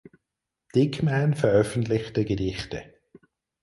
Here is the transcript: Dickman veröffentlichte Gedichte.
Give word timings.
Dickman 0.73 1.35
veröffentlichte 1.35 2.25
Gedichte. 2.25 2.91